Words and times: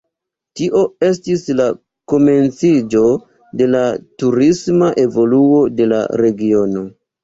Tio 0.61 0.79
estis 1.07 1.43
la 1.59 1.67
komenciĝo 2.15 3.05
de 3.63 3.71
la 3.77 3.85
turisma 4.25 4.93
evoluo 5.09 5.65
de 5.81 5.93
la 5.97 6.07
regiono. 6.29 6.89